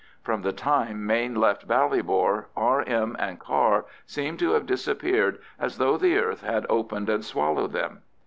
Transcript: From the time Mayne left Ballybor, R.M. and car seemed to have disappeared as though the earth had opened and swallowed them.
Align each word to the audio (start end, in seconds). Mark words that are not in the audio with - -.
From 0.23 0.41
the 0.41 0.51
time 0.51 1.05
Mayne 1.05 1.35
left 1.35 1.67
Ballybor, 1.67 2.45
R.M. 2.57 3.15
and 3.19 3.39
car 3.39 3.85
seemed 4.07 4.39
to 4.39 4.53
have 4.53 4.65
disappeared 4.65 5.37
as 5.59 5.77
though 5.77 5.95
the 5.95 6.17
earth 6.17 6.41
had 6.41 6.65
opened 6.71 7.07
and 7.07 7.23
swallowed 7.23 7.71
them. 7.73 8.01